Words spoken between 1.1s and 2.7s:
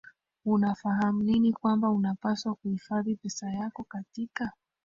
nini kwamba unapaswa